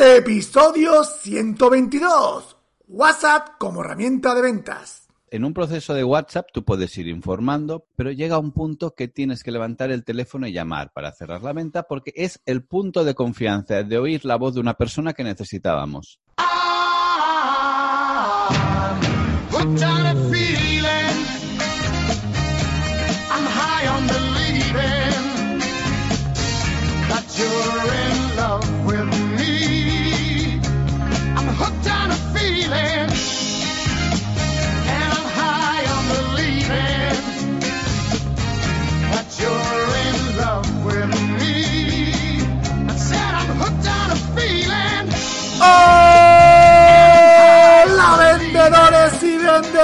[0.00, 2.56] Episodio 122.
[2.88, 5.08] WhatsApp como herramienta de ventas.
[5.30, 9.42] En un proceso de WhatsApp tú puedes ir informando, pero llega un punto que tienes
[9.42, 13.14] que levantar el teléfono y llamar para cerrar la venta porque es el punto de
[13.14, 16.20] confianza de oír la voz de una persona que necesitábamos.
[19.50, 20.30] What kind of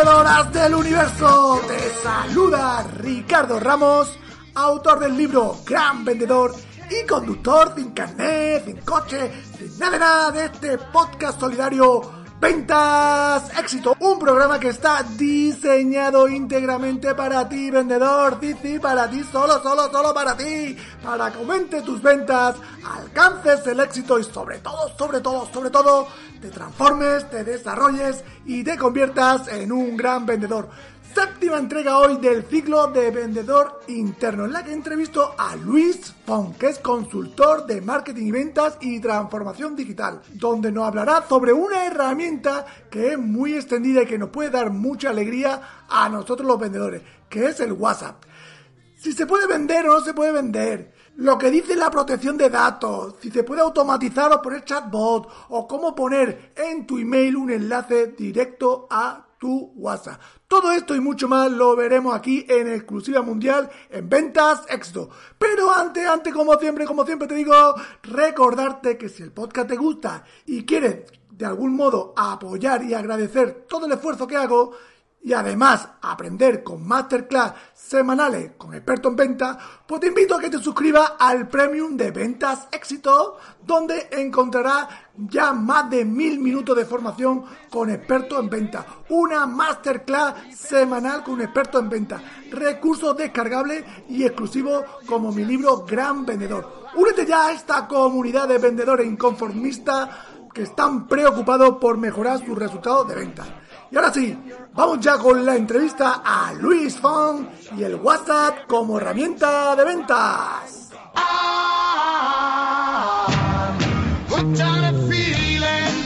[0.03, 1.61] y vendedoras del universo.
[1.69, 4.19] Te saluda Ricardo Ramos,
[4.55, 6.55] autor del libro Gran Vendedor
[6.91, 13.57] y conductor sin carnet, sin coche, sin nada de nada de este podcast solidario Ventas
[13.57, 19.63] Éxito, un programa que está diseñado íntegramente para ti, vendedor, sí, sí, para ti, solo,
[19.63, 24.89] solo, solo para ti, para que aumente tus ventas, alcances el éxito y sobre todo,
[24.99, 26.09] sobre todo, sobre todo,
[26.41, 30.69] te transformes, te desarrolles y te conviertas en un gran vendedor.
[31.03, 36.55] Séptima entrega hoy del ciclo de vendedor interno, en la que entrevisto a Luis Fon,
[36.55, 41.85] que es consultor de marketing y ventas y transformación digital, donde nos hablará sobre una
[41.85, 46.59] herramienta que es muy extendida y que nos puede dar mucha alegría a nosotros los
[46.59, 48.25] vendedores, que es el WhatsApp.
[48.97, 52.49] Si se puede vender o no se puede vender, lo que dice la protección de
[52.49, 57.51] datos, si se puede automatizar o poner chatbot, o cómo poner en tu email un
[57.51, 60.21] enlace directo a tu WhatsApp.
[60.47, 65.11] Todo esto y mucho más lo veremos aquí en exclusiva mundial en Ventas Éxito.
[65.37, 67.53] Pero antes, antes, como siempre, como siempre te digo,
[68.05, 73.67] recordarte que si el podcast te gusta y quieres de algún modo apoyar y agradecer
[73.69, 74.77] todo el esfuerzo que hago,
[75.25, 79.57] y además aprender con masterclass semanales con expertos en ventas,
[79.87, 85.53] pues te invito a que te suscribas al premium de Ventas Éxito, donde encontrarás ya
[85.53, 91.43] más de mil minutos de formación con expertos en ventas, una masterclass semanal con un
[91.43, 96.83] experto en ventas, recursos descargables y exclusivos como mi libro Gran Vendedor.
[96.97, 100.09] Únete ya a esta comunidad de vendedores inconformistas
[100.53, 103.62] que están preocupados por mejorar sus resultados de ventas.
[103.93, 104.35] Y ahora sí,
[104.73, 107.45] vamos ya con la entrevista a Luis Fong
[107.77, 110.89] y el WhatsApp como herramienta de ventas.
[111.15, 111.23] I'm
[114.31, 116.05] hooked on a feeling.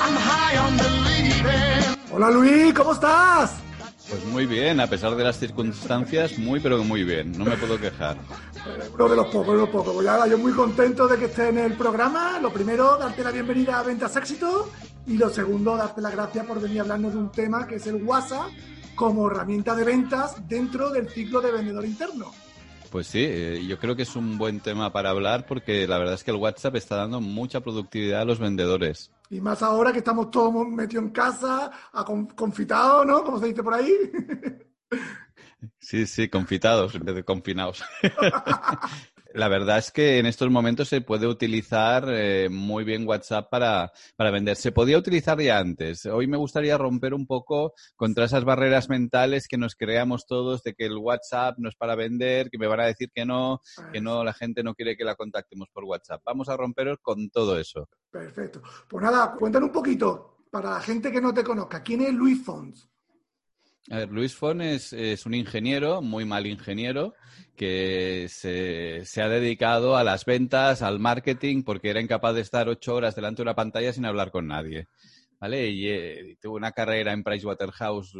[0.00, 1.98] I'm high on believing.
[2.10, 3.56] Hola Luis, ¿cómo estás?
[4.08, 7.78] Pues muy bien, a pesar de las circunstancias, muy pero muy bien, no me puedo
[7.78, 8.16] quejar.
[8.94, 9.92] Uno de los pocos, uno de los pocos.
[9.92, 12.38] Pues yo muy contento de que estés en el programa.
[12.40, 14.70] Lo primero, darte la bienvenida a Ventas Éxito.
[15.06, 17.86] Y lo segundo, darte las gracias por venir a hablarnos de un tema que es
[17.86, 18.50] el WhatsApp
[18.94, 22.32] como herramienta de ventas dentro del ciclo de vendedor interno.
[22.90, 26.14] Pues sí, eh, yo creo que es un buen tema para hablar porque la verdad
[26.14, 29.10] es que el WhatsApp está dando mucha productividad a los vendedores.
[29.30, 33.24] Y más ahora que estamos todos metidos en casa, a con- confitados, ¿no?
[33.24, 33.92] Como se dice por ahí.
[35.80, 37.82] Sí, sí, confitados en vez de confinados.
[39.34, 43.90] La verdad es que en estos momentos se puede utilizar eh, muy bien WhatsApp para,
[44.14, 44.54] para vender.
[44.54, 46.06] Se podía utilizar ya antes.
[46.06, 50.74] Hoy me gustaría romper un poco contra esas barreras mentales que nos creamos todos de
[50.74, 53.60] que el WhatsApp no es para vender, que me van a decir que no,
[53.92, 56.22] que no, la gente no quiere que la contactemos por WhatsApp.
[56.24, 57.88] Vamos a romper con todo eso.
[58.12, 58.62] Perfecto.
[58.88, 62.40] Pues nada, cuéntanos un poquito, para la gente que no te conozca, ¿quién es Luis
[62.44, 62.88] Fons?
[63.90, 64.92] A ver, Luis Fon es,
[65.26, 67.14] un ingeniero, muy mal ingeniero,
[67.54, 72.94] que se ha dedicado a las ventas, al marketing, porque era incapaz de estar ocho
[72.94, 74.88] horas delante de una pantalla sin hablar con nadie.
[75.40, 75.68] ¿Vale?
[75.68, 78.14] Y eh, una carrera en Pricewaterhouse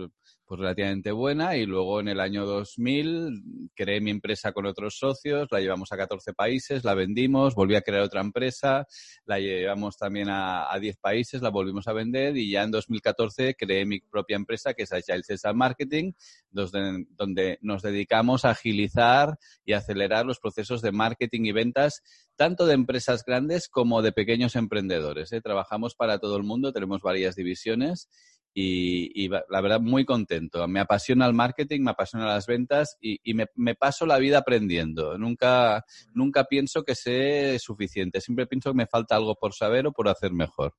[0.46, 5.48] pues relativamente buena y luego en el año 2000 creé mi empresa con otros socios,
[5.50, 8.86] la llevamos a 14 países, la vendimos, volví a crear otra empresa,
[9.24, 13.54] la llevamos también a, a 10 países, la volvimos a vender y ya en 2014
[13.54, 16.12] creé mi propia empresa que es Agile Sales Marketing,
[16.50, 22.02] donde, donde nos dedicamos a agilizar y acelerar los procesos de marketing y ventas
[22.36, 25.32] tanto de empresas grandes como de pequeños emprendedores.
[25.32, 25.40] ¿eh?
[25.40, 28.08] Trabajamos para todo el mundo, tenemos varias divisiones
[28.56, 30.66] y, y, la verdad muy contento.
[30.68, 34.38] Me apasiona el marketing, me apasiona las ventas y, y me, me, paso la vida
[34.38, 35.18] aprendiendo.
[35.18, 39.92] Nunca, nunca pienso que sé suficiente, siempre pienso que me falta algo por saber o
[39.92, 40.74] por hacer mejor.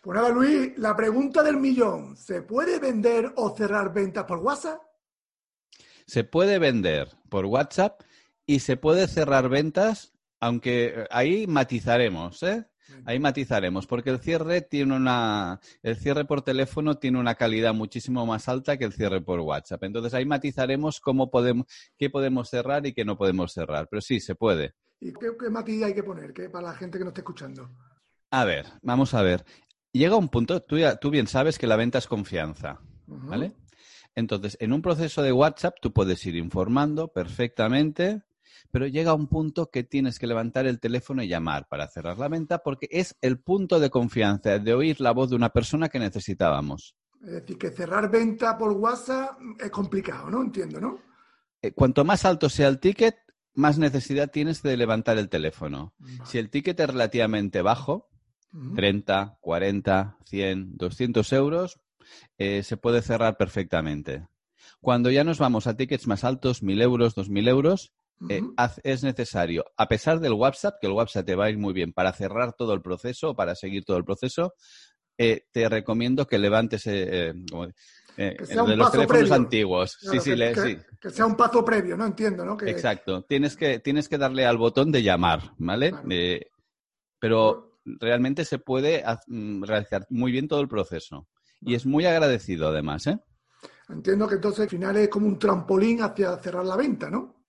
[0.00, 4.80] Pues nada, Luis, la pregunta del millón, ¿se puede vender o cerrar ventas por WhatsApp?
[6.06, 8.02] Se puede vender por WhatsApp
[8.44, 10.11] y se puede cerrar ventas
[10.42, 12.66] aunque eh, ahí matizaremos, ¿eh?
[13.06, 18.26] Ahí matizaremos, porque el cierre tiene una, el cierre por teléfono tiene una calidad muchísimo
[18.26, 19.84] más alta que el cierre por WhatsApp.
[19.84, 21.66] Entonces ahí matizaremos cómo podemos,
[21.96, 23.88] qué podemos cerrar y qué no podemos cerrar.
[23.90, 24.74] Pero sí, se puede.
[25.00, 27.70] ¿Y qué, qué matiz hay que poner que para la gente que no esté escuchando?
[28.30, 29.44] A ver, vamos a ver.
[29.92, 32.80] Llega un punto, tú, ya- tú bien sabes que la venta es confianza.
[33.06, 33.52] ¿vale?
[34.14, 38.22] Entonces, en un proceso de WhatsApp tú puedes ir informando perfectamente,
[38.70, 42.28] pero llega un punto que tienes que levantar el teléfono y llamar para cerrar la
[42.28, 45.98] venta porque es el punto de confianza, de oír la voz de una persona que
[45.98, 46.96] necesitábamos.
[47.22, 50.42] Es decir, que cerrar venta por WhatsApp es complicado, ¿no?
[50.42, 50.98] Entiendo, ¿no?
[51.62, 53.16] Eh, Cuanto más alto sea el ticket,
[53.54, 55.94] más necesidad tienes de levantar el teléfono.
[56.24, 58.08] Si el ticket es relativamente bajo,
[58.54, 58.74] Ujú.
[58.74, 61.80] 30, 40, 100, 200 euros,
[62.38, 64.26] eh, se puede cerrar perfectamente.
[64.80, 67.92] Cuando ya nos vamos a tickets más altos, 1.000 euros, 2.000 euros,
[68.28, 71.58] eh, haz- es necesario, a pesar del WhatsApp, que el WhatsApp te va a ir
[71.58, 74.54] muy bien para cerrar todo el proceso, para seguir todo el proceso,
[75.18, 77.68] eh, te recomiendo que levantes eh, eh, como,
[78.16, 79.34] Que sea un de los paso teléfonos previo.
[79.34, 79.96] antiguos.
[79.96, 80.78] Claro, sí, sí, que, le- que- sí.
[81.00, 82.06] que sea un paso previo, ¿no?
[82.06, 82.56] Entiendo, ¿no?
[82.56, 83.22] Que, Exacto.
[83.24, 85.90] Tienes que, tienes que darle al botón de llamar, ¿vale?
[85.90, 86.08] Claro.
[87.18, 91.28] Pero realmente se puede mm, realizar muy bien todo el proceso.
[91.60, 93.18] Y es muy agradecido, además, ¿eh?
[93.88, 97.41] Entiendo que entonces al final es como un trampolín hacia cerrar la venta, ¿no?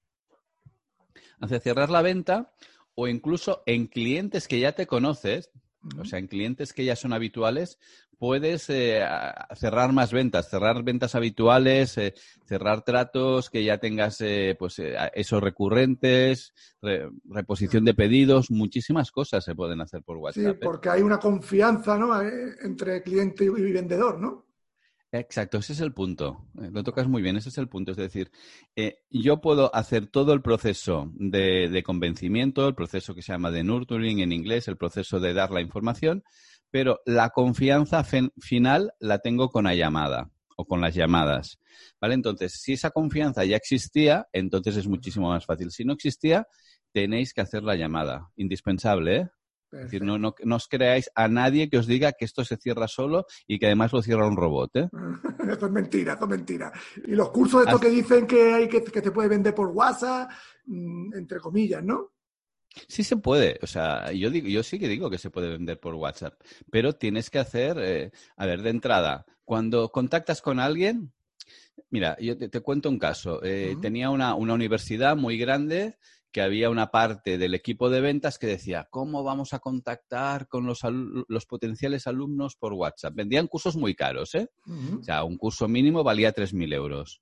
[1.44, 2.54] Hacia cerrar la venta
[2.96, 5.50] o incluso en clientes que ya te conoces,
[6.00, 7.78] o sea, en clientes que ya son habituales,
[8.18, 9.04] puedes eh,
[9.56, 12.14] cerrar más ventas, cerrar ventas habituales, eh,
[12.46, 19.12] cerrar tratos que ya tengas, eh, pues, eh, esos recurrentes, re- reposición de pedidos, muchísimas
[19.12, 20.56] cosas se pueden hacer por Sí, WhatsApp.
[20.56, 20.60] ¿eh?
[20.64, 22.18] porque hay una confianza, ¿no?
[22.22, 24.46] Entre cliente y vendedor, ¿no?
[25.16, 26.48] Exacto, ese es el punto.
[26.60, 27.92] Eh, Lo tocas muy bien, ese es el punto.
[27.92, 28.32] Es decir,
[28.76, 33.52] eh, yo puedo hacer todo el proceso de, de convencimiento, el proceso que se llama
[33.52, 36.24] de nurturing en inglés, el proceso de dar la información,
[36.72, 41.60] pero la confianza fin- final la tengo con la llamada o con las llamadas.
[42.02, 42.16] ¿Vale?
[42.16, 45.70] Entonces, si esa confianza ya existía, entonces es muchísimo más fácil.
[45.70, 46.48] Si no existía,
[46.92, 48.32] tenéis que hacer la llamada.
[48.36, 49.30] Indispensable, ¿eh?
[49.74, 52.58] Es decir, no, no, no os creáis a nadie que os diga que esto se
[52.58, 54.90] cierra solo y que además lo cierra un robot, ¿eh?
[55.50, 56.72] Eso es mentira, eso es mentira.
[57.08, 59.68] Y los cursos estos Haz- que dicen que hay que, que se puede vender por
[59.68, 60.32] WhatsApp,
[60.66, 62.12] mm, entre comillas, ¿no?
[62.88, 65.80] Sí se puede, o sea, yo digo, yo sí que digo que se puede vender
[65.80, 66.40] por WhatsApp,
[66.72, 71.14] pero tienes que hacer, eh, a ver, de entrada, cuando contactas con alguien,
[71.90, 73.42] mira, yo te, te cuento un caso.
[73.44, 73.76] Eh.
[73.82, 75.98] Tenía una, una universidad muy grande
[76.34, 80.66] que había una parte del equipo de ventas que decía, ¿cómo vamos a contactar con
[80.66, 80.80] los,
[81.28, 83.14] los potenciales alumnos por WhatsApp?
[83.14, 84.50] Vendían cursos muy caros, ¿eh?
[85.00, 87.22] O sea, un curso mínimo valía 3.000 euros.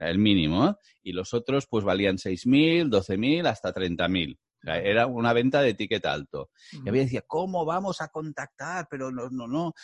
[0.00, 0.74] el mínimo, ¿eh?
[1.02, 4.34] y los otros pues valían 6.000, 12.000, hasta 30.000.
[4.34, 6.50] O sea, era una venta de ticket alto.
[6.72, 8.86] Y había decía, ¿cómo vamos a contactar?
[8.90, 9.74] Pero no, no, no,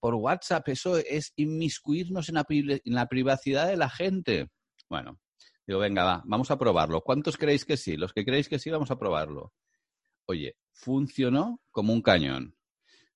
[0.00, 4.48] por WhatsApp, eso es inmiscuirnos en la, en la privacidad de la gente.
[4.88, 5.20] Bueno,
[5.66, 7.00] digo, venga, va, vamos a probarlo.
[7.02, 7.96] ¿Cuántos creéis que sí?
[7.96, 9.52] Los que creéis que sí, vamos a probarlo.
[10.26, 12.54] Oye, funcionó como un cañón.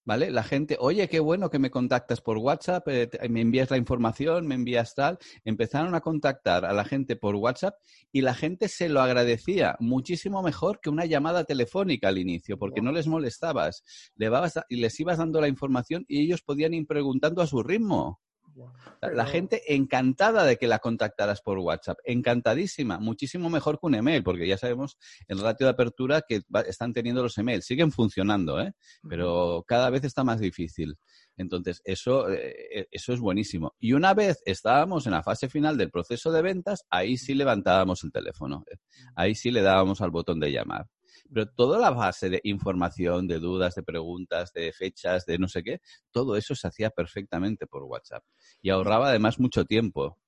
[0.02, 0.31] ¿Vale?
[0.31, 3.76] La gente, oye, qué bueno que me contactas por WhatsApp, eh, te- me envías la
[3.76, 5.19] información, me envías tal.
[5.44, 7.75] Empezaron a contactar a la gente por WhatsApp
[8.11, 12.81] y la gente se lo agradecía muchísimo mejor que una llamada telefónica al inicio, porque
[12.81, 13.85] no les molestabas.
[14.17, 14.31] Le
[14.70, 18.21] y les ibas dando la información y ellos podían ir preguntando a su ritmo.
[19.00, 24.23] La, gente encantada de que la contactaras por WhatsApp, encantadísima, muchísimo mejor que un email,
[24.23, 24.99] porque ya sabemos
[25.29, 27.64] el ratio de apertura que va- están teniendo los emails.
[27.64, 28.73] Siguen funcionando, ¿eh?
[29.09, 30.97] pero cada vez está más difícil.
[31.37, 33.75] Entonces, eso, eh, eso es buenísimo.
[33.79, 38.05] Y una vez estábamos en la fase final del proceso de ventas, ahí sí levantábamos
[38.05, 38.64] el teléfono.
[38.71, 38.76] eh.
[39.14, 40.87] Ahí sí le dábamos al botón de llamar.
[41.32, 45.62] Pero toda la base de información, de dudas, de preguntas, de fechas, de no sé
[45.62, 48.25] qué, todo eso se hacía perfectamente por WhatsApp.
[48.60, 50.18] Y ahorraba además mucho tiempo.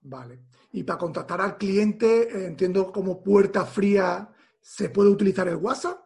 [0.00, 0.44] Vale.
[0.72, 5.98] Y para contactar al cliente, eh, entiendo como puerta fría, ¿se puede utilizar el WhatsApp?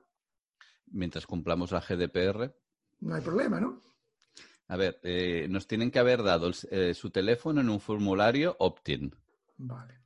[0.86, 2.54] Mientras cumplamos la GDPR,
[3.00, 3.80] No hay problema, ¿no?
[4.68, 8.56] a ver, eh, nos tienen que haber dado el eh, su teléfono en un formulario
[8.58, 9.14] opt-in.
[9.58, 10.05] Vale.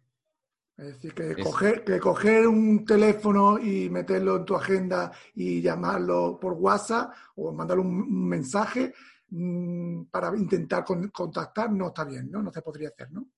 [0.80, 5.60] Es decir, que Es- coger, que coger un teléfono y meterlo en tu agenda y
[5.60, 8.94] llamarlo por WhatsApp o mandarle un, mensaje
[9.28, 12.42] mm, para intentar con- contactar no está bien, ¿no?
[12.42, 13.28] No se podría hacer, ¿no?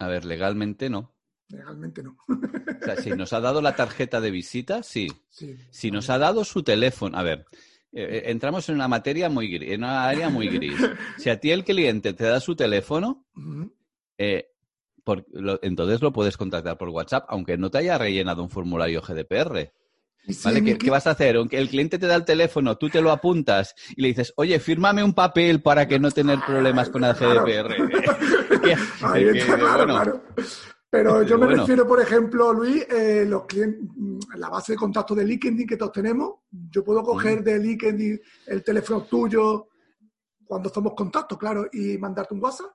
[0.00, 1.14] A ver, legalmente no.
[1.48, 2.16] Legalmente no.
[2.28, 5.08] O sea, si nos ha dado la tarjeta de visita, sí.
[5.30, 5.56] Sí.
[5.70, 7.46] Si nos ha dado su teléfono, a ver,
[7.92, 10.74] eh, eh, entramos en una materia muy gris, en una área muy gris.
[11.18, 13.26] Si a ti el cliente te da su teléfono,
[14.18, 14.51] eh,
[15.04, 19.02] por- lo- entonces lo puedes contactar por WhatsApp, aunque no te haya rellenado un formulario
[19.02, 19.72] GDPR.
[20.24, 21.34] ¿Qué, vas a hacer?
[21.34, 24.60] Aunque el cliente te da el teléfono, tú te lo apuntas y le dices, oye,
[24.60, 27.44] fírmame un papel para que no tener problemas con Claro.
[27.44, 27.74] GDPR.
[29.02, 30.22] Ahí que- claro, bueno, claro.
[30.88, 31.62] Pero yo me Bueno.
[31.62, 33.88] refiero, por ejemplo, Luis, eh, los clientes,
[34.36, 36.34] la base de contacto de LinkedIn que todos tenemos,
[36.70, 39.68] yo puedo coger de LinkedIn el teléfono tuyo
[40.44, 42.70] cuando somos contactos, claro, y mandarte un WhatsApp.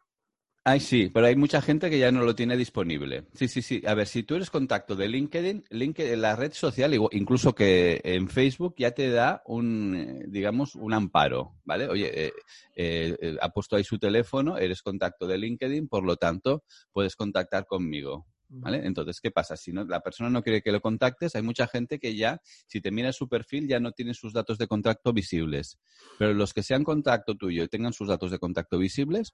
[0.69, 3.23] Ay, sí, pero hay mucha gente que ya no lo tiene disponible.
[3.33, 3.81] Sí, sí, sí.
[3.87, 8.27] A ver, si tú eres contacto de LinkedIn, LinkedIn la red social, incluso que en
[8.27, 11.87] Facebook, ya te da un, eh, digamos, un amparo, ¿vale?
[11.87, 12.33] Oye, eh,
[12.75, 17.15] eh, eh, ha puesto ahí su teléfono, eres contacto de LinkedIn, por lo tanto, puedes
[17.15, 18.25] contactar conmigo.
[18.49, 18.85] ¿Vale?
[18.85, 19.57] Entonces, ¿qué pasa?
[19.57, 22.79] Si no, la persona no quiere que lo contactes, hay mucha gente que ya, si
[22.79, 25.77] te mira su perfil, ya no tiene sus datos de contacto visibles.
[26.17, 29.33] Pero los que sean contacto tuyo y tengan sus datos de contacto visibles,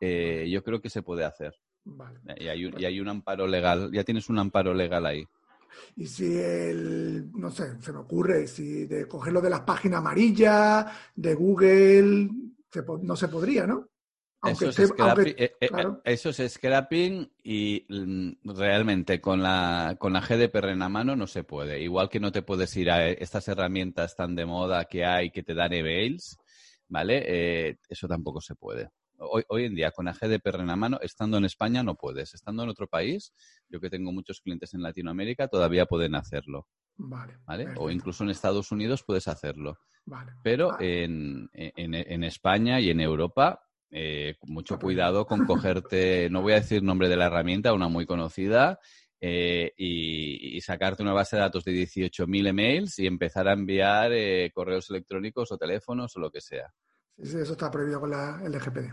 [0.00, 1.54] eh, yo creo que se puede hacer.
[1.84, 2.18] Vale.
[2.38, 5.26] Y hay, un, y hay un amparo legal, ya tienes un amparo legal ahí.
[5.96, 10.86] Y si el, no sé, se me ocurre, si de cogerlo de las páginas amarillas,
[11.14, 12.30] de Google,
[12.70, 13.88] se no se podría, ¿no?
[14.42, 16.00] Aunque Eso es, aunque- scrapping, eh, eh, claro.
[16.04, 21.26] eso es scrapping y mm, realmente con la, con la GDPR en la mano no
[21.26, 21.80] se puede.
[21.80, 25.42] Igual que no te puedes ir a estas herramientas tan de moda que hay que
[25.42, 26.36] te dan emails,
[26.88, 27.22] ¿vale?
[27.26, 28.90] Eh, eso tampoco se puede.
[29.18, 32.34] Hoy, hoy en día, con la GDPR en la mano, estando en España no puedes.
[32.34, 33.32] Estando en otro país,
[33.70, 37.38] yo que tengo muchos clientes en Latinoamérica, todavía pueden hacerlo, Vale.
[37.46, 37.68] ¿vale?
[37.78, 39.78] O incluso en Estados Unidos puedes hacerlo.
[40.04, 40.32] Vale.
[40.42, 41.04] Pero Vale.
[41.04, 46.60] en, en- en España y en Europa, eh, mucho cuidado con cogerte, no voy a
[46.60, 48.78] decir nombre de la herramienta, una muy conocida,
[49.20, 54.12] eh, y, y sacarte una base de datos de 18.000 emails y empezar a enviar
[54.12, 56.72] eh, correos electrónicos o teléfonos o lo que sea.
[57.16, 58.92] Sí, sí, eso está prohibido con la LGPD.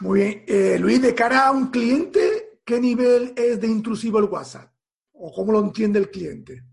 [0.00, 0.82] Muy bien.
[0.82, 4.72] Luis, de cara a un cliente, ¿qué nivel es de intrusivo el WhatsApp?
[5.12, 6.64] ¿O cómo lo entiende el cliente?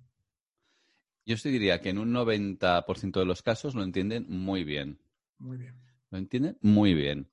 [1.25, 4.99] Yo sí diría que en un 90% de los casos lo entienden muy bien.
[5.37, 5.75] Muy bien.
[6.09, 7.29] Lo entienden muy bien.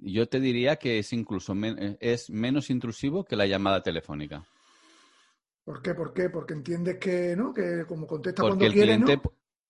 [0.00, 4.44] Yo te diría que es incluso men- es menos intrusivo que la llamada telefónica.
[5.64, 5.94] ¿Por qué?
[5.94, 6.28] ¿Por qué?
[6.30, 7.52] Porque entiendes que, ¿no?
[7.52, 9.22] Que como contesta Porque cuando el quiere, cliente, ¿no?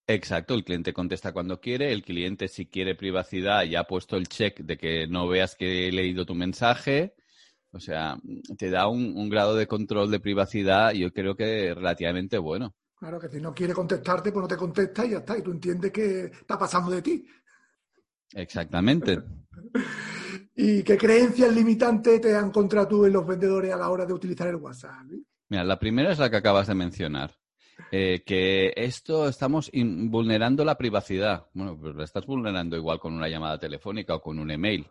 [0.06, 4.28] exacto, el cliente contesta cuando quiere, el cliente si quiere privacidad ya ha puesto el
[4.28, 7.14] check de que no veas que he leído tu mensaje,
[7.72, 8.16] o sea,
[8.58, 12.74] te da un, un grado de control de privacidad, yo creo que relativamente bueno.
[12.98, 15.36] Claro, que si no quiere contestarte, pues no te contesta y ya está.
[15.36, 17.26] Y tú entiendes que está pasando de ti.
[18.34, 19.18] Exactamente.
[20.64, 24.12] ¿Y qué creencias limitantes te han encontrado tú en los vendedores a la hora de
[24.12, 25.06] utilizar el WhatsApp?
[25.48, 27.34] Mira, la primera es la que acabas de mencionar.
[27.90, 31.46] eh, que esto estamos vulnerando la privacidad.
[31.52, 34.86] Bueno, pues la estás vulnerando igual con una llamada telefónica o con un email.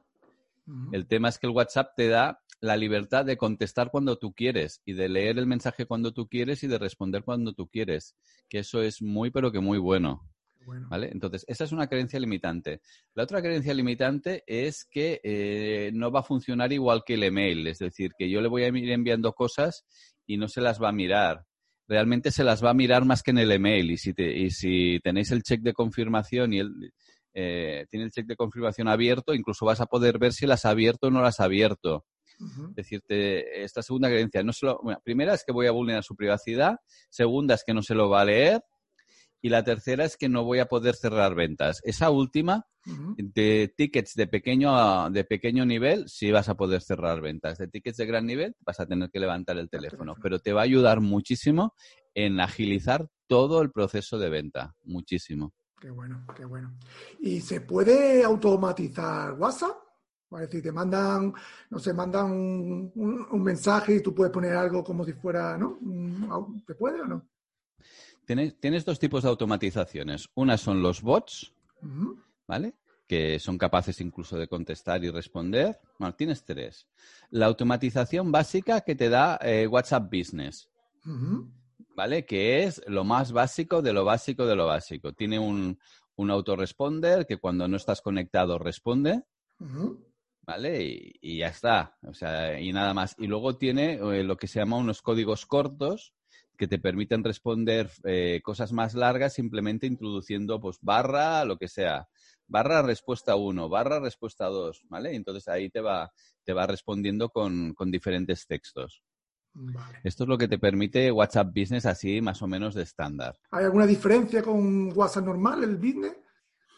[0.92, 4.82] El tema es que el WhatsApp te da la libertad de contestar cuando tú quieres
[4.86, 8.16] y de leer el mensaje cuando tú quieres y de responder cuando tú quieres,
[8.50, 10.30] que eso es muy pero que muy bueno,
[10.66, 11.10] Bueno, ¿vale?
[11.12, 12.82] Entonces, esa es una creencia limitante.
[13.16, 17.68] La otra creencia limitante es que eh, no va a funcionar igual que el email,
[17.68, 19.86] es decir, que yo le voy a ir enviando cosas
[20.26, 21.46] y no se las va a mirar.
[21.88, 24.50] Realmente se las va a mirar más que en el email y si, te- y
[24.52, 26.94] si tenéis el check de confirmación y el,
[27.34, 30.70] eh, tiene el check de confirmación abierto, incluso vas a poder ver si las ha
[30.70, 32.06] abierto o no las ha abierto.
[32.40, 32.74] ujú.
[32.76, 36.16] Decirte, esta segunda creencia, no se lo- bueno, primera es que voy a vulnerar su
[36.16, 36.78] privacidad,
[37.10, 38.62] segunda es que no se lo va a leer
[39.42, 41.82] y la tercera es que no voy a poder cerrar ventas.
[41.84, 42.66] Esa última,
[43.18, 47.58] de tickets de pequeño, a- de pequeño nivel, sí vas a poder cerrar ventas.
[47.58, 50.62] De tickets de gran nivel, vas a tener que levantar el teléfono, pero te va
[50.62, 51.74] a ayudar muchísimo
[52.16, 55.54] en agilizar todo el proceso de venta, muchísimo.
[55.80, 56.78] Qué bueno, qué bueno.
[57.20, 59.78] ¿Y se puede automatizar WhatsApp?
[60.34, 61.34] Es decir, te mandan,
[61.70, 65.58] no sé, mandan un, un- un mensaje y tú puedes poner algo como si fuera,
[65.58, 65.78] ¿no?
[66.66, 67.28] ¿Se puede o no?
[68.26, 70.30] Tienes, tienes dos tipos de automatizaciones.
[70.36, 71.54] Una son los bots,
[72.48, 72.76] ¿vale?
[73.08, 75.80] Que son capaces incluso de contestar y responder.
[76.00, 76.88] Bueno, tienes tres.
[77.30, 80.70] La automatización básica que te da eh, WhatsApp Business,
[81.96, 82.26] ¿vale?
[82.26, 85.14] Que es lo más básico de lo básico de lo básico.
[85.14, 85.78] Tiene un,
[86.16, 89.24] un autoresponder que cuando no estás conectado responde.
[90.42, 90.84] ¿vale?
[90.84, 91.98] Y, y ya está.
[92.04, 93.16] O sea, y nada más.
[93.18, 96.14] Y luego tiene eh, lo que se llama unos códigos cortos
[96.62, 102.08] que te permiten responder eh, cosas más largas simplemente introduciendo pues barra, lo que sea.
[102.48, 105.16] Barra respuesta 1, barra respuesta 2, ¿vale?
[105.16, 106.12] Entonces ahí te va,
[106.44, 109.02] te va respondiendo con, con diferentes textos.
[109.54, 110.02] Vale.
[110.04, 113.40] Esto es lo que te permite WhatsApp Business así más o menos de estándar.
[113.50, 116.16] ¿Hay alguna diferencia con WhatsApp normal, el business?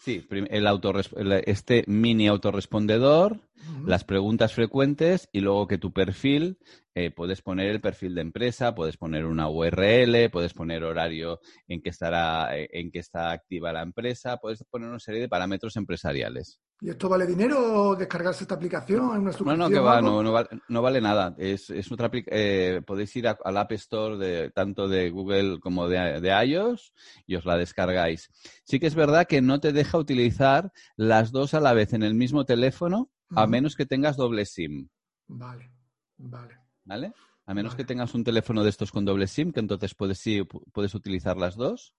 [0.03, 3.39] Sí, el este mini autorrespondedor
[3.85, 6.57] las preguntas frecuentes y luego que tu perfil,
[6.93, 11.81] eh, puedes poner el perfil de empresa, puedes poner una URL, puedes poner horario en
[11.81, 15.77] que estará, eh, en que está activa la empresa, puedes poner una serie de parámetros
[15.77, 16.59] empresariales.
[16.83, 19.29] ¿Y esto vale dinero descargarse esta aplicación?
[19.29, 21.33] ¿Es una No, no, que va, no, no, vale, no vale nada.
[21.37, 25.87] Es, es otra eh, podéis ir a- al App Store de, tanto de Google como
[25.87, 26.91] de, de iOS
[27.25, 28.29] y os la descargáis.
[28.65, 32.03] Sí que es verdad que no te deja utilizar las dos a la vez en
[32.03, 34.89] el mismo teléfono, a menos que tengas doble SIM,
[35.27, 35.71] Vale,
[36.17, 36.57] vale.
[36.83, 37.13] ¿vale?
[37.45, 37.83] A menos Vale.
[37.83, 41.37] que tengas un teléfono de estos con doble SIM, que entonces puedes, sí, puedes utilizar
[41.37, 41.93] las dos.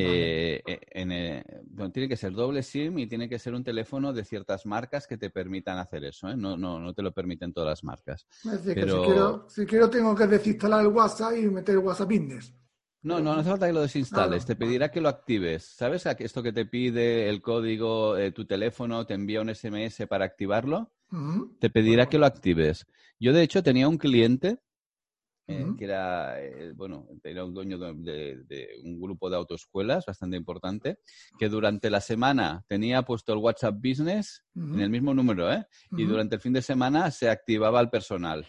[0.00, 3.64] Eh, eh, en, eh, bueno, tiene que ser doble SIM y tiene que ser un
[3.64, 6.28] teléfono de ciertas marcas que te permitan hacer eso.
[6.28, 6.36] ¿eh?
[6.36, 8.26] No, no, no te lo permiten todas las marcas.
[8.44, 11.74] Es decir, que Pero- si quiero, si quiero tengo que desinstalar el WhatsApp y meter
[11.74, 12.54] el WhatsApp Business.
[13.02, 14.42] No, no, no hace falta que lo desinstales.
[14.42, 15.64] Ah, te pedirá que lo actives.
[15.64, 20.24] ¿Sabes esto que te pide el código, eh, tu teléfono, te envía un SMS para
[20.24, 20.92] activarlo?
[21.58, 22.86] Te pedirá que lo actives.
[23.18, 24.58] Yo, de hecho, tenía un cliente
[25.48, 30.98] eh, que era, eh, bueno, era un dueño de, un grupo de autoescuelas bastante importante,
[31.38, 35.66] que durante la semana tenía puesto el WhatsApp Business en el mismo número, ¿eh?
[35.92, 38.46] Y durante el fin de semana se activaba el personal.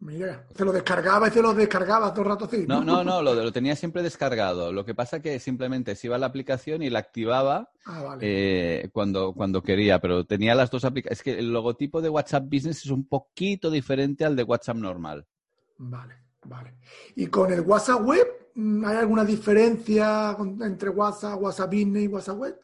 [0.00, 2.64] Mira, se lo descargaba y se lo descargaba todo el rato así.
[2.66, 4.72] No, no, no, lo, lo tenía siempre descargado.
[4.72, 8.18] Lo que pasa que simplemente se iba a la aplicación y la activaba Ah, vale.
[8.22, 11.20] eh, cuando, cuando quería, pero tenía las dos aplicaciones.
[11.20, 15.24] Es que el logotipo de WhatsApp Business es un poquito diferente al de WhatsApp normal.
[15.78, 16.14] Vale,
[17.14, 22.38] ¿Y con el WhatsApp Web mm, hay alguna diferencia entre WhatsApp, WhatsApp Business y WhatsApp
[22.38, 22.58] Web?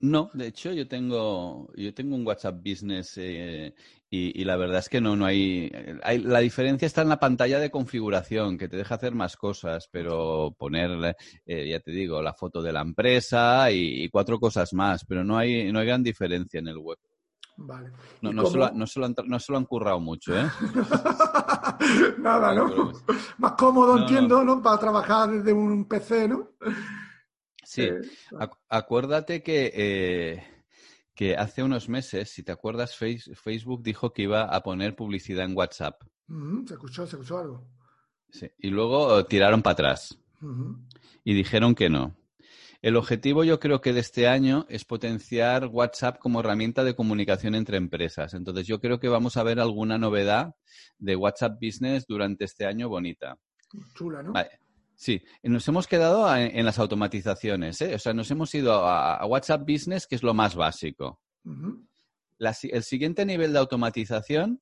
[0.00, 3.74] No, de hecho yo tengo, yo tengo un WhatsApp Business eh,
[4.08, 5.72] y, y la verdad es que no, no hay,
[6.04, 9.88] hay- La diferencia está en la pantalla de configuración, que te deja hacer más cosas,
[9.90, 14.72] pero poner, eh, ya te digo, la foto de la empresa y, y cuatro cosas
[14.72, 16.98] más, pero no hay, no hay gran diferencia en el web.
[17.58, 17.90] Vale.
[18.22, 20.32] No, ¿Y no, se lo, no, se lo han, no se lo han currado mucho,
[20.36, 20.48] ¿eh?
[22.18, 22.92] Nada, No,
[23.38, 24.62] Más cómodo, No, entiendo, ¿no?
[24.62, 26.48] Para trabajar desde un PC, ¿no?
[27.64, 28.00] Sí, Eh,
[28.32, 30.64] Ac- acuérdate que, eh,
[31.14, 35.44] que hace unos meses, si te acuerdas, Face- Facebook dijo que iba a poner publicidad
[35.44, 36.00] en WhatsApp.
[36.28, 37.66] ujú, se escuchó, se escuchó algo.
[38.30, 40.18] Sí, Y luego eh, tiraron para atrás
[41.24, 42.14] y dijeron que no.
[42.80, 47.54] El objetivo yo creo que de este año es potenciar WhatsApp como herramienta de comunicación
[47.56, 48.34] entre empresas.
[48.34, 50.54] Entonces yo creo que vamos a ver alguna novedad
[50.98, 53.36] de WhatsApp Business durante este año bonita.
[53.94, 54.32] Chula, ¿no?
[54.32, 54.50] Vale.
[54.94, 57.80] Sí, nos hemos quedado en, en las automatizaciones.
[57.80, 57.94] ¿eh?
[57.94, 61.20] O sea, nos hemos ido a, a WhatsApp Business, que es lo más básico.
[62.38, 64.60] La el siguiente nivel de automatización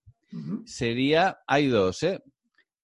[0.67, 2.23] sería, hay dos, ¿eh?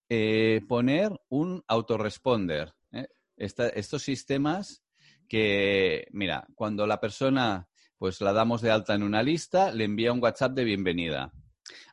[0.08, 2.74] Eh, poner un autoresponder.
[2.92, 3.06] ¿eh?
[3.36, 4.81] Esta- estos sistemas
[5.32, 7.66] que, mira, cuando la persona
[7.96, 11.32] pues la damos de alta en una lista, le envía un WhatsApp de bienvenida.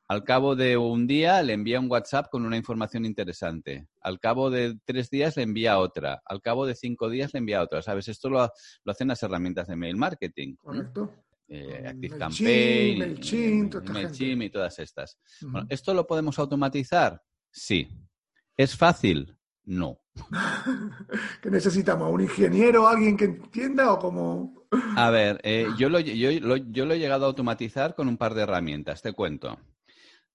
[0.09, 3.87] Al cabo de un día le envía un WhatsApp con una información interesante.
[4.01, 6.21] Al cabo de tres días le envía otra.
[6.25, 7.81] Al cabo de cinco días le envía otra.
[7.81, 8.09] ¿Sabes?
[8.09, 8.39] Esto lo,
[8.83, 10.55] lo hacen las herramientas de mail marketing.
[10.55, 10.57] ¿eh?
[10.57, 11.13] Correcto.
[11.47, 14.45] Eh, Con ActiveCampaign, MailChimp, MailChimp, toda esta MailChimp gente.
[14.45, 15.17] y todas estas.
[15.39, 17.21] Bueno, ¿Esto lo podemos automatizar?
[17.49, 17.87] Sí.
[18.57, 19.37] ¿Es fácil?
[19.63, 20.01] No.
[21.41, 22.11] ¿Qué necesitamos?
[22.11, 24.65] ¿Un ingeniero, alguien que entienda o como...?
[24.95, 28.17] A ver, eh, yo, lo, yo, lo, yo lo he llegado a automatizar con un
[28.17, 29.57] par de herramientas, te cuento.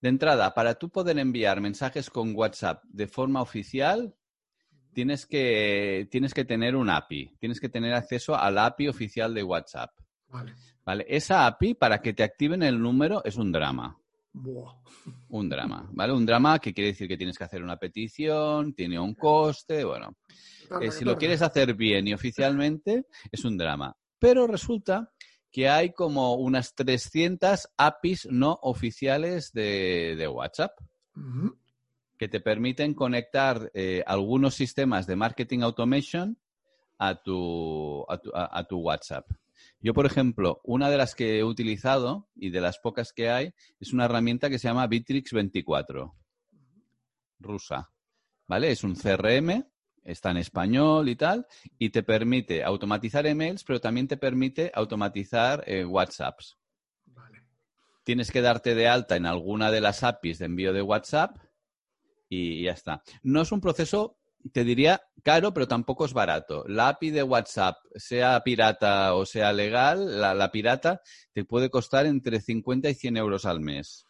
[0.01, 4.15] De entrada, para tú poder enviar mensajes con WhatsApp de forma oficial,
[4.93, 9.35] tienes que, tienes que tener un API, tienes que tener acceso a la API oficial
[9.35, 9.91] de WhatsApp.
[10.29, 10.55] Vale.
[10.85, 11.07] ¿Vale?
[11.09, 13.99] Esa API, para que te activen el número, es un drama.
[14.35, 14.75] Buah.
[15.31, 16.13] Un drama, ¿vale?
[16.13, 20.17] Un drama que quiere decir que tienes que hacer una petición, tiene un coste, bueno.
[20.81, 23.97] Eh, si lo quieres hacer bien y oficialmente, es un drama.
[24.19, 25.13] Pero resulta
[25.51, 30.73] que hay como unas 300 APIs no oficiales de, de WhatsApp
[32.19, 36.37] que te permiten conectar eh, algunos sistemas de marketing automation
[36.99, 39.27] a tu, a tu, a- a tu WhatsApp.
[39.85, 43.53] Yo, por ejemplo, una de las que he utilizado y de las pocas que hay
[43.79, 46.17] es una herramienta que se llama Bitrix 24,
[47.39, 47.93] rusa.
[48.47, 48.71] ¿Vale?
[48.71, 49.63] Es un CRM,
[50.03, 51.47] está en español y tal,
[51.79, 56.57] y te permite automatizar emails, pero también te permite automatizar eh, WhatsApps.
[57.05, 57.45] Vale.
[58.05, 61.37] Tienes que darte de alta en alguna de las APIs de envío de WhatsApp
[62.31, 63.03] y ya está.
[63.23, 64.17] No es un proceso,
[64.51, 66.65] te diría, caro, pero tampoco es barato.
[66.67, 71.01] La API de WhatsApp, sea pirata o sea legal, la, la pirata
[71.33, 74.07] te puede costar entre 50 y 100 euros al mes.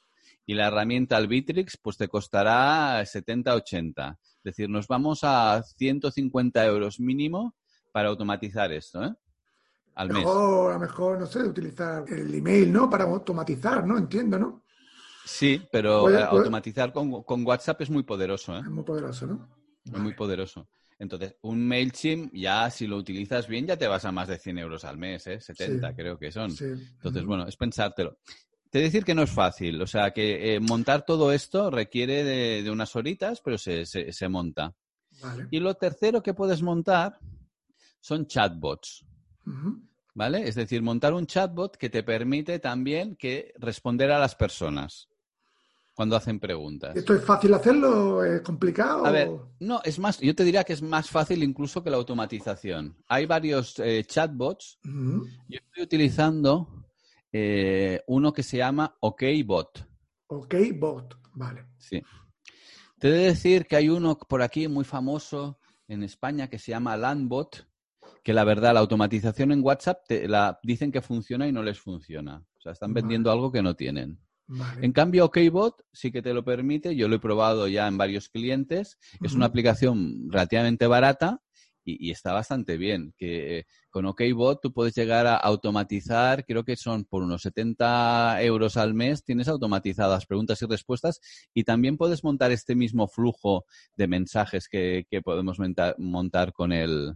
[0.46, 4.18] Y la herramienta Albitrix, pues te costará 70, 80.
[4.20, 7.54] Es decir, nos vamos a 150 euros mínimo
[7.92, 9.14] para automatizar esto, ¿eh?
[9.94, 10.18] al mes.
[10.18, 12.90] Mejor, a lo mejor, no sé, utilizar el email, ¿no?
[12.90, 13.96] Para automatizar, ¿no?
[13.96, 14.64] Entiendo, ¿no?
[15.24, 18.60] Sí, pero eh, automatizar con, con WhatsApp es muy poderoso, ¿eh?
[18.60, 19.48] Es muy poderoso, ¿no?
[19.84, 20.14] Es muy Vale.
[20.14, 20.68] poderoso.
[20.98, 24.58] Entonces, un MailChimp, ya si lo utilizas bien, ya te vas a más de 100
[24.58, 25.40] euros al mes, ¿eh?
[25.40, 25.94] 70 Sí.
[25.96, 26.50] creo que son.
[26.50, 26.64] Sí.
[26.64, 28.18] Entonces, bueno, es pensártelo.
[28.70, 29.80] Te decir que no es fácil.
[29.82, 34.12] O sea, que eh, montar todo esto requiere de, de unas horitas, pero se, se-
[34.12, 34.74] se monta.
[35.20, 35.46] Vale.
[35.50, 37.18] Y lo tercero que puedes montar
[38.00, 39.04] son chatbots.
[40.14, 40.48] ¿Vale?
[40.48, 45.08] Es decir, montar un chatbot que te permite también que responder a las personas
[45.94, 46.96] cuando hacen preguntas.
[46.96, 48.24] ¿Esto es fácil hacerlo?
[48.24, 49.06] ¿Es complicado?
[49.06, 49.30] A ver,
[49.60, 52.96] no, es más, yo te diría que es más fácil incluso que la automatización.
[53.06, 54.78] Hay varios eh, chatbots.
[54.84, 55.26] Ujú.
[55.48, 56.68] Yo estoy utilizando
[57.32, 59.88] eh, uno que se llama OKBot.
[60.26, 61.16] Ok, bot.
[61.34, 61.66] Vale.
[61.78, 62.02] Sí.
[62.98, 66.70] Te he de decir que hay uno por aquí muy famoso en España que se
[66.72, 67.68] llama Landbot,
[68.22, 71.78] que la verdad, la automatización en WhatsApp te, la, dicen que funciona y no les
[71.78, 72.44] funciona.
[72.56, 73.02] O sea, están Vale.
[73.02, 74.18] vendiendo algo que no tienen.
[74.46, 74.84] Vale.
[74.84, 76.94] En cambio, OKBot sí que te lo permite.
[76.94, 78.98] Yo lo he probado ya en varios clientes.
[79.22, 81.40] Es una aplicación relativamente barata
[81.84, 83.14] y, y está bastante bien.
[83.16, 88.42] Que eh, con OKBot tú puedes llegar a automatizar, creo que son por unos 70
[88.42, 91.20] euros al mes, tienes automatizadas preguntas y respuestas
[91.54, 93.64] y también puedes montar este mismo flujo
[93.96, 95.58] de mensajes que, que podemos
[95.98, 97.14] montar con el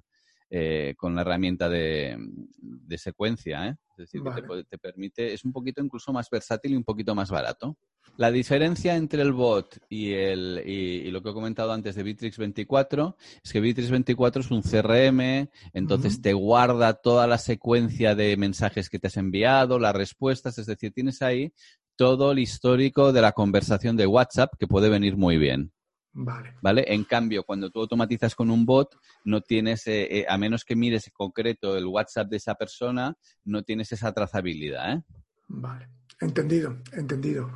[0.50, 2.16] eh, con la herramienta de,
[2.58, 3.76] de secuencia, ¿eh?
[3.98, 7.14] Es decir, que te, te permite, es un poquito incluso más versátil y un poquito
[7.14, 7.76] más barato.
[8.16, 12.02] La diferencia entre el bot y, el, y, y lo que he comentado antes de
[12.02, 18.14] Bitrix 24 es que Bitrix 24 es un CRM, entonces te guarda toda la secuencia
[18.14, 21.52] de mensajes que te has enviado, las respuestas, es decir, tienes ahí
[21.96, 25.72] todo el histórico de la conversación de WhatsApp que puede venir muy bien.
[26.12, 26.54] Vale.
[26.62, 26.84] ¿Vale?
[26.88, 30.74] En cambio, cuando tú automatizas con un bot, no tienes, eh, eh, a menos que
[30.74, 35.02] mires en concreto el WhatsApp de esa persona, no tienes esa trazabilidad, ¿eh?
[35.48, 35.88] Vale.
[36.20, 37.52] Entendido, entendido.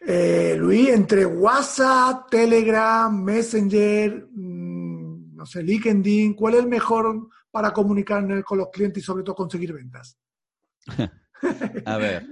[0.00, 7.72] Eh, Luis, entre WhatsApp, Telegram, Messenger, mm, no sé, LinkedIn, ¿cuál es el mejor para
[7.72, 10.18] comunicarnos con los clientes y sobre todo conseguir ventas?
[11.86, 12.26] A ver,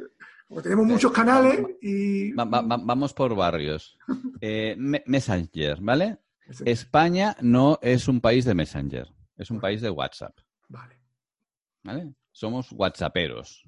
[0.50, 2.32] Porque tenemos muchos canales y...
[2.32, 3.96] va- va- va- vamos por barrios.
[4.42, 6.18] Eh, Me- Messenger, ¿vale?
[6.64, 10.36] España no es un país de Messenger, es un país de WhatsApp,
[10.68, 10.96] Vale.
[11.84, 12.14] ¿vale?
[12.32, 13.62] Somos whatsapperos.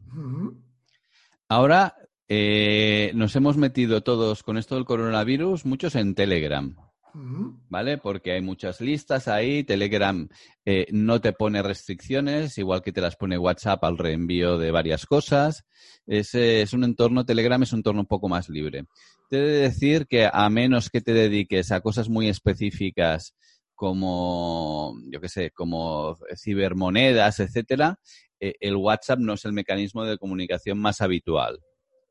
[1.49, 1.95] Ahora
[2.27, 6.75] eh, nos hemos metido todos con esto del coronavirus, muchos en Telegram.
[7.15, 7.99] ¿Vale?
[7.99, 9.65] Porque hay muchas listas ahí.
[9.65, 10.29] Telegram
[10.65, 15.07] eh, no te pone restricciones, igual que te las pone WhatsApp al reenvío de varias
[15.07, 15.65] cosas.
[16.07, 18.85] Es, eh, es un entorno, Telegram es un entorno un poco más libre.
[19.29, 23.35] Te he de decir que a menos que te dediques a cosas muy específicas
[23.75, 27.99] como, yo qué sé, como cibermonedas, etcétera,
[28.39, 31.61] eh, el WhatsApp no es el mecanismo de comunicación más habitual.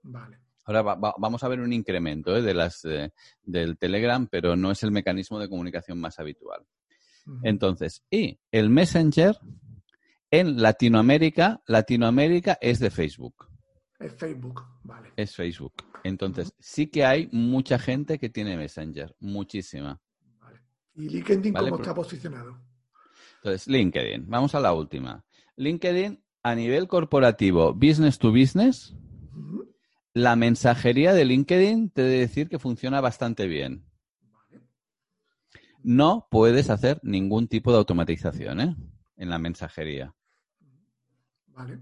[0.03, 0.39] Vale.
[0.65, 2.41] Ahora va- va- vamos a ver un incremento ¿eh?
[2.41, 3.11] de las, eh,
[3.43, 6.65] del Telegram, pero no es el mecanismo de comunicación más habitual.
[7.43, 9.37] Entonces, y el Messenger
[10.31, 13.47] en Latinoamérica, Latinoamérica es de Facebook,
[13.99, 14.63] Es Facebook.
[14.83, 15.11] Vale.
[15.15, 15.73] es Facebook.
[16.03, 19.99] Entonces, sí que hay mucha gente que tiene Messenger, muchísima.
[20.39, 20.59] vale.
[20.95, 22.59] ¿Y LinkedIn Vale, cómo está posicionado?
[23.37, 25.23] Entonces, LinkedIn, vamos a la última.
[25.57, 28.95] LinkedIn a nivel corporativo, business to business.
[30.13, 33.85] La mensajería de LinkedIn te he de decir que funciona bastante bien.
[35.83, 38.75] No puedes hacer ningún tipo de automatización ¿eh?
[39.17, 40.13] en la mensajería,
[41.47, 41.79] Vale.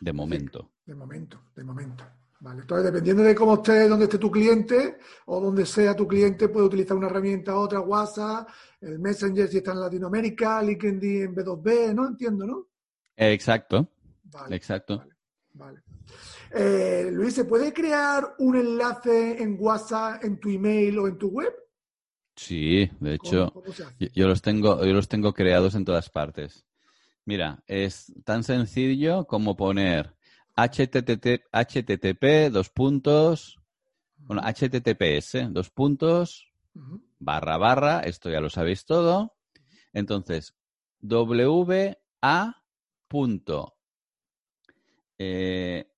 [0.00, 0.70] de momento.
[0.84, 2.04] De momento, de momento.
[2.40, 2.60] Vale.
[2.60, 6.66] Entonces, dependiendo de cómo esté, dónde esté tu cliente o donde sea tu cliente, puede
[6.66, 8.48] utilizar una herramienta, otra, WhatsApp,
[8.82, 12.06] el Messenger si está en Latinoamérica, LinkedIn en B2B, ¿no?
[12.08, 12.66] Entiendo, ¿no?
[13.16, 13.88] Exacto,
[14.24, 14.54] Vale.
[14.54, 14.98] exacto.
[14.98, 15.14] Vale.
[15.54, 15.82] Vale.
[16.50, 21.28] Eh, Luis, ¿se puede crear un enlace en WhatsApp, en tu email o en tu
[21.28, 21.52] web?
[22.34, 23.52] Sí, de hecho,
[23.98, 26.66] yo, yo los tengo, yo los tengo creados en todas partes.
[27.24, 30.14] Mira, es tan sencillo como poner
[30.56, 33.58] http, http dos puntos,
[34.18, 36.52] bueno, https dos puntos,
[37.18, 39.34] barra barra, esto ya lo sabéis todo.
[39.92, 40.54] Entonces,
[41.02, 42.54] wa
[43.08, 43.76] punto
[45.18, 45.88] eh,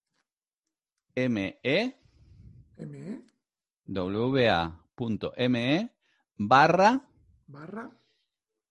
[1.26, 3.24] me ME
[4.98, 5.90] wa.me
[6.36, 7.08] barra
[7.46, 7.90] barra.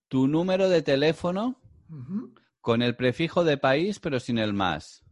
[0.07, 1.59] tu número de teléfono
[2.61, 5.03] con el prefijo de país pero sin el más.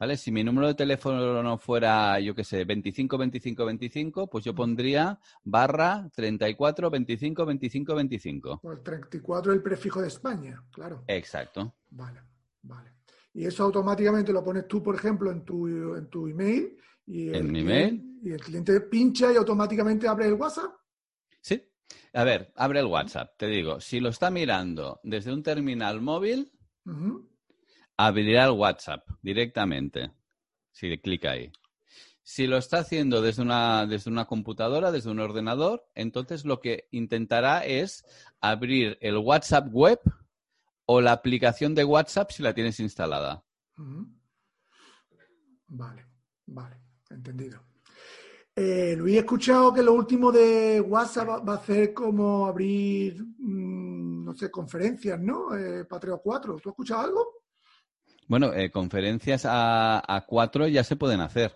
[0.00, 0.16] ¿Vale?
[0.16, 4.54] Si mi número de teléfono no fuera, yo qué sé, 25 25 25, pues yo
[4.54, 8.60] pondría barra 34 25 25 25.
[8.62, 11.04] Pues 34 el prefijo de España, claro.
[11.06, 11.74] Exacto.
[11.90, 12.22] Vale,
[12.62, 12.99] vale.
[13.32, 16.76] Y eso automáticamente lo pones tú, por ejemplo, en tu, en tu email.
[17.06, 18.18] Y el, ¿En mi email?
[18.22, 20.72] Y el cliente pincha y automáticamente abre el WhatsApp.
[21.40, 21.62] Sí.
[22.12, 23.36] A ver, abre el WhatsApp.
[23.36, 26.50] Te digo, si lo está mirando desde un terminal móvil,
[27.96, 30.10] abrirá el WhatsApp directamente.
[30.72, 31.52] Si le clica ahí.
[32.22, 36.88] Si lo está haciendo desde una, desde una computadora, desde un ordenador, entonces lo que
[36.90, 38.04] intentará es
[38.40, 40.00] abrir el WhatsApp web
[40.92, 43.44] o la aplicación de WhatsApp si la tienes instalada.
[43.78, 44.08] Ujú.
[45.68, 46.04] Vale,
[46.46, 47.60] vale, entendido.
[48.56, 53.22] Eh, Luis, he escuchado que lo último de WhatsApp va, va a ser como abrir,
[53.22, 55.54] mm, no sé, conferencias, ¿no?
[55.54, 56.56] Eh, Patreon 4.
[56.56, 57.44] ¿Tú has escuchado algo?
[58.26, 61.54] Bueno, eh, conferencias a, a cuatro ya se pueden hacer.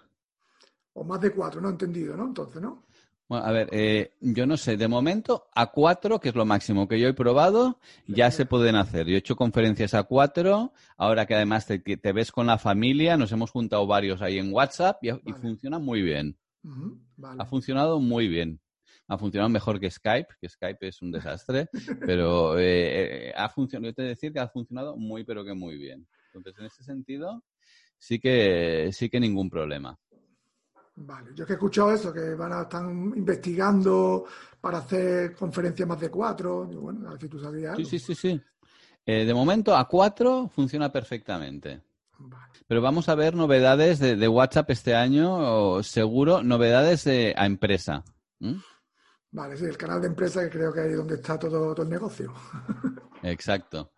[0.92, 2.26] O más de cuatro, no he entendido, ¿no?
[2.26, 2.84] Entonces, ¿no?
[3.28, 6.86] Bueno, a ver, eh, yo no sé, de momento a cuatro, que es lo máximo
[6.86, 9.06] que yo he probado, ya se pueden hacer.
[9.06, 13.16] Yo he hecho conferencias a cuatro, ahora que además te, te ves con la familia,
[13.16, 16.36] nos hemos juntado varios ahí en WhatsApp y, funciona muy bien.
[17.16, 17.42] Vale.
[17.42, 18.60] Ha funcionado muy bien.
[19.06, 21.68] Ha funcionado mejor que Skype, que Skype es un desastre,
[22.00, 25.76] pero eh, eh, ha funcionado, yo te decir que ha funcionado muy, pero que muy
[25.76, 26.06] bien.
[26.32, 27.44] Entonces, en ese sentido,
[27.98, 29.98] sí que, sí que ningún problema.
[30.96, 34.24] Vale, yo es que he escuchado eso, que van a estar investigando
[34.60, 36.68] para hacer conferencias más de cuatro.
[36.70, 37.90] Y bueno, a ver si tú sabías Sí, algo.
[37.90, 38.40] sí, sí, sí.
[39.06, 41.82] Eh, de momento, a cuatro funciona perfectamente.
[42.18, 42.52] Vale.
[42.66, 45.34] Pero vamos a ver novedades de, de WhatsApp este año,
[45.74, 48.04] o seguro, novedades de, a empresa.
[48.38, 48.54] ¿Mm?
[49.32, 51.90] Vale, sí, el canal de empresa que creo que es donde está todo, todo el
[51.90, 52.32] negocio.
[53.22, 53.90] Exacto.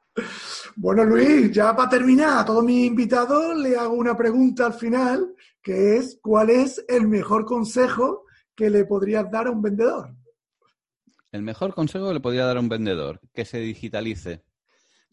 [0.76, 5.34] Bueno, Luis, ya para terminar, a todos mis invitados le hago una pregunta al final,
[5.66, 8.24] que es, ¿cuál es el mejor consejo
[8.54, 10.14] que le podrías dar a un vendedor?
[11.32, 14.44] El mejor consejo que le podría dar a un vendedor, que se digitalice,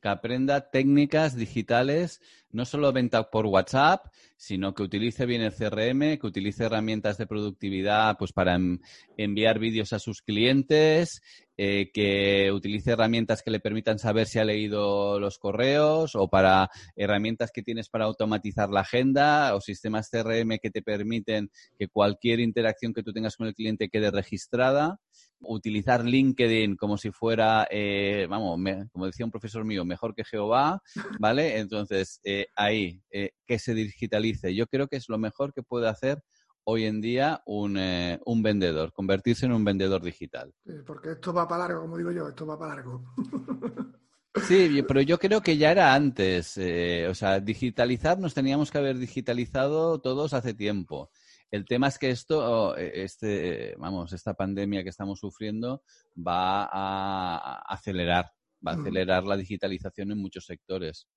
[0.04, 2.20] que aprenda técnicas digitales,
[2.52, 7.26] no solo venta por WhatsApp, sino que utilice bien el CRM, que utilice herramientas de
[7.26, 8.82] productividad pues, para en-
[9.16, 11.22] enviar vídeos a sus clientes,
[11.56, 16.70] eh, que utilice herramientas que le permitan saber si ha leído los correos o para
[16.98, 22.42] herramientas que tienes para automatizar la agenda o sistemas CRM que te permiten que cualquier
[22.42, 25.00] interacción que tú tengas con el cliente quede registrada
[25.44, 30.24] utilizar LinkedIn como si fuera, eh, vamos, me- como decía un profesor mío, mejor que
[30.24, 30.82] Jehová,
[31.20, 31.58] ¿vale?
[31.60, 34.54] Entonces, eh, ahí, eh, que se digitalice.
[34.56, 36.22] Yo creo que es lo mejor que puede hacer
[36.66, 40.54] hoy en día un, eh, un vendedor, convertirse en un vendedor digital.
[40.86, 43.04] Porque esto va para largo, como digo yo, esto va para largo.
[44.48, 46.58] Sí, pero yo creo que ya era antes.
[46.58, 51.12] eh, o sea, digitalizar nos teníamos que haber digitalizado todos hace tiempo.
[51.54, 55.84] El tema es que esto, eh, este, vamos, esta pandemia que estamos sufriendo
[56.18, 58.32] va a acelerar,
[58.66, 61.08] va a acelerar la digitalización en muchos sectores.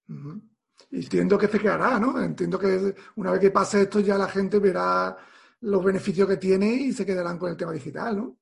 [0.91, 2.23] Y entiendo que se quedará, ¿no?
[2.23, 5.17] Entiendo que una vez que pase esto ya la gente verá
[5.63, 8.39] los beneficios que tiene y se quedarán con el tema digital, ¿no?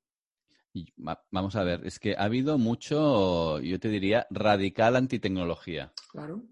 [0.72, 5.92] Y vamos a ver, es que ha habido mucho, yo te diría, radical antitecnología.
[6.10, 6.42] Claro.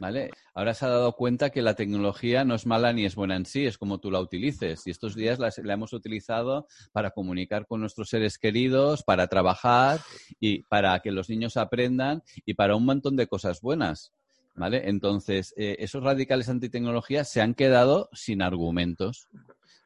[0.00, 0.32] ¿Vale?
[0.56, 3.44] Ahora se ha dado cuenta que la tecnología no es mala ni es buena en
[3.44, 4.86] sí, es como tú la utilices.
[4.86, 10.00] Y estos días la, hemos utilizado para comunicar con nuestros seres queridos, para trabajar
[10.40, 14.14] y para que los niños aprendan y para un montón de cosas buenas.
[14.54, 14.88] ¿Vale?
[14.88, 19.28] Entonces, eh, esos radicales antitecnología se han quedado sin argumentos.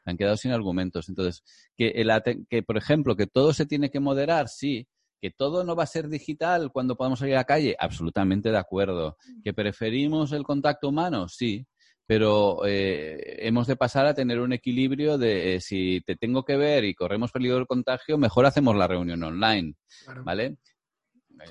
[0.05, 1.09] Se han quedado sin argumentos.
[1.09, 1.43] Entonces,
[1.77, 2.13] que, el
[2.49, 4.87] que, por ejemplo, que todo se tiene que moderar, sí.
[5.21, 8.59] Que todo no va a ser digital cuando podamos salir a la calle, absolutamente de
[8.59, 9.17] acuerdo.
[9.45, 11.29] ¿Que preferimos el contacto humano?
[11.29, 11.67] Sí,
[12.11, 16.57] pero eh, hemos de pasar a tener un equilibrio de eh, si te tengo que
[16.57, 20.25] ver y corremos peligro del contagio, mejor hacemos la reunión online, claro.
[20.25, 20.57] ¿vale?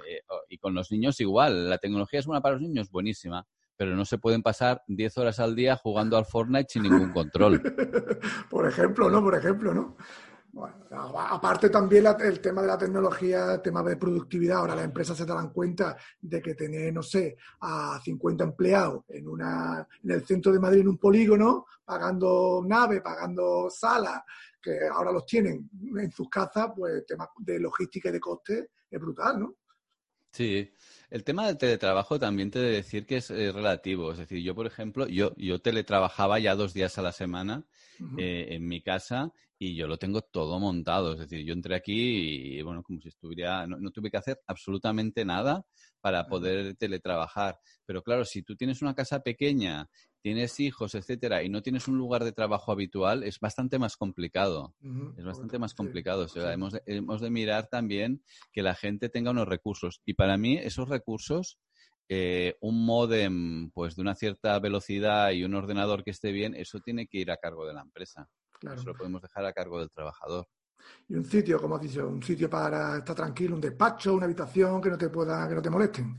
[0.05, 3.95] Eh, y con los niños igual, la tecnología es buena para los niños, buenísima, pero
[3.95, 7.61] no se pueden pasar 10 horas al día jugando al Fortnite sin ningún control.
[8.49, 9.23] Por ejemplo, ¿no?
[9.23, 9.95] Por ejemplo, ¿no?
[10.51, 10.75] Bueno,
[11.17, 15.15] aparte también la- el tema de la tecnología, el tema de productividad, ahora las empresas
[15.15, 20.25] se darán cuenta de que tener, no sé, a 50 empleados en, una, en el
[20.25, 24.23] centro de Madrid, en un polígono, pagando nave, pagando salas,
[24.61, 28.99] que ahora los tienen en sus casas, pues tema de logística y de coste es
[28.99, 29.55] brutal, ¿no?
[30.31, 30.71] Sí,
[31.09, 34.11] el tema del teletrabajo también te he de decir que es eh, relativo.
[34.11, 37.65] Es decir, yo, por ejemplo, yo, yo teletrabajaba ya dos días a la semana
[38.17, 41.13] Eh, en mi casa y yo lo tengo todo montado.
[41.13, 44.39] Es decir, yo entré aquí y, bueno, como si estuviera, no, no tuve que hacer
[44.47, 45.65] absolutamente nada
[45.99, 47.59] para poder teletrabajar.
[47.85, 49.89] Pero claro, si tú tienes una casa pequeña,
[50.21, 54.75] tienes hijos, etcétera, y no tienes un lugar de trabajo habitual, es bastante más complicado.
[55.17, 56.23] Es bastante más Sí, complicado.
[56.23, 60.01] O sea, hemos, de, hemos de mirar también que la gente tenga unos recursos.
[60.05, 61.57] Y para mí, esos recursos
[62.09, 66.79] eh, un modem pues de una cierta velocidad y un ordenador que esté bien, eso
[66.79, 68.27] tiene que ir a cargo de la empresa.
[68.59, 68.81] Claro.
[68.81, 70.47] Eso lo podemos dejar a cargo del trabajador.
[71.07, 74.81] Y un sitio, como has dicho, un sitio para estar tranquilo, un despacho, una habitación
[74.81, 76.17] que no te pueda, que no te molesten.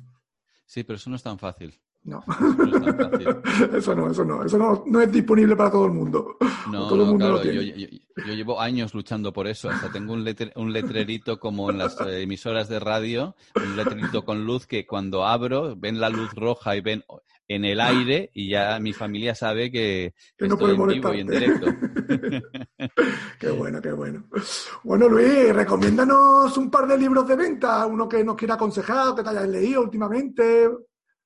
[0.64, 1.80] Sí, pero eso no es tan fácil.
[2.02, 2.24] No.
[3.76, 6.36] Eso no eso no, eso no, eso no, no es disponible para todo el mundo.
[6.70, 7.78] No, todo el no, mundo lo claro, yo, tiene.
[7.92, 9.68] yo- yo llevo años luchando por eso.
[9.70, 14.24] Hasta tengo un, letre- un letrerito como en las eh, emisoras de radio, un letrerito
[14.24, 17.04] con luz que cuando abro ven la luz roja y ven
[17.48, 21.20] en el aire y ya mi familia sabe que Que no estoy en vivo y
[21.20, 21.66] en directo.
[23.38, 24.24] Qué bueno, qué bueno.
[24.84, 29.22] Bueno, Luis, recomiéndanos un par de libros de venta, uno que nos quiera aconsejar, que
[29.22, 30.68] te hayas leído últimamente,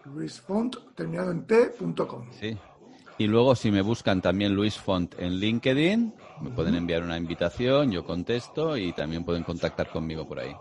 [0.04, 2.26] Luisfont, terminado en t.com.
[2.30, 2.56] Sí.
[3.18, 7.92] Y luego, si me buscan también Luis Font en LinkedIn, me pueden enviar una invitación,
[7.92, 10.54] yo contesto y también pueden contactar conmigo por ahí.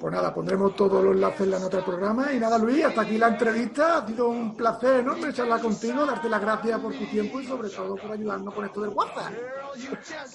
[0.00, 2.32] Pues nada, pondremos todos los enlaces en la nota del programa.
[2.32, 3.98] Y nada, Luis, hasta aquí la entrevista.
[3.98, 7.68] Ha sido un placer enorme charlar contigo, darte las gracias por tu tiempo y sobre
[7.68, 9.32] todo por ayudarnos con esto del WhatsApp.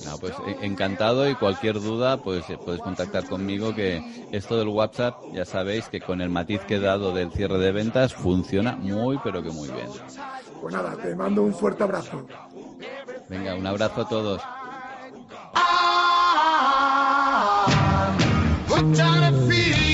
[0.06, 4.68] No, pues e- encantado y cualquier duda, pues eh, puedes contactar conmigo que esto del
[4.68, 8.74] WhatsApp, ya sabéis que con el matiz que he dado del cierre de ventas funciona
[8.76, 9.88] muy, pero que muy bien.
[10.62, 12.24] Pues nada, te mando un fuerte abrazo.
[13.30, 14.42] Venga, un abrazo a todos.
[18.76, 19.85] What time it feels.